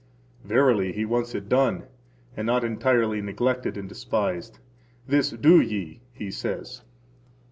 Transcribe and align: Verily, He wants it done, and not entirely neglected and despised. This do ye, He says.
Verily, 0.43 0.91
He 0.93 1.05
wants 1.05 1.35
it 1.35 1.47
done, 1.47 1.83
and 2.35 2.47
not 2.47 2.63
entirely 2.63 3.21
neglected 3.21 3.77
and 3.77 3.87
despised. 3.87 4.57
This 5.07 5.29
do 5.29 5.61
ye, 5.61 6.01
He 6.11 6.31
says. 6.31 6.81